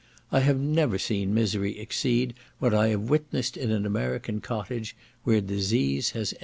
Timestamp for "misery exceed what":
1.31-2.73